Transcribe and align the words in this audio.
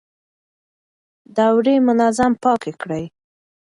دوړې 1.37 1.75
منظم 1.87 2.31
پاکې 2.43 2.71
کړئ. 2.81 3.03